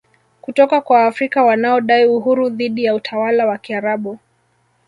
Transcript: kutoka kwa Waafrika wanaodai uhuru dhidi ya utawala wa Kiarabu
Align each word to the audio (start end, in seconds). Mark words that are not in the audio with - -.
kutoka 0.41 0.81
kwa 0.81 0.97
Waafrika 1.01 1.43
wanaodai 1.43 2.05
uhuru 2.05 2.49
dhidi 2.49 2.83
ya 2.83 2.95
utawala 2.95 3.45
wa 3.45 3.57
Kiarabu 3.57 4.19